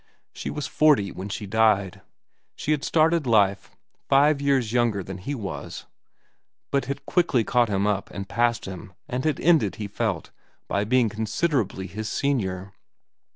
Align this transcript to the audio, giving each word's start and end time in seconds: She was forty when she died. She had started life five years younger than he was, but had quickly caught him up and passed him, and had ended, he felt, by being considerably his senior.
She 0.33 0.49
was 0.49 0.65
forty 0.65 1.11
when 1.11 1.29
she 1.29 1.45
died. 1.45 2.01
She 2.55 2.71
had 2.71 2.83
started 2.83 3.27
life 3.27 3.69
five 4.09 4.41
years 4.41 4.73
younger 4.73 5.03
than 5.03 5.19
he 5.19 5.35
was, 5.35 5.85
but 6.71 6.85
had 6.85 7.05
quickly 7.05 7.43
caught 7.43 7.69
him 7.69 7.85
up 7.85 8.09
and 8.09 8.27
passed 8.27 8.65
him, 8.65 8.93
and 9.07 9.23
had 9.25 9.39
ended, 9.39 9.75
he 9.75 9.87
felt, 9.87 10.31
by 10.67 10.85
being 10.85 11.07
considerably 11.07 11.85
his 11.85 12.09
senior. 12.09 12.73